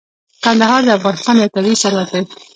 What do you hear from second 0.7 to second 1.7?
د افغانستان یو